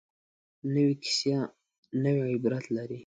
[0.73, 1.35] نوې کیسه
[2.03, 2.99] نوې عبرت لري